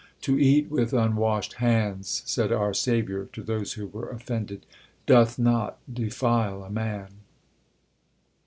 [0.21, 4.65] To eat with unwashed hands, said our Saviour to those who were offended,
[5.05, 7.09] doth not defile a man."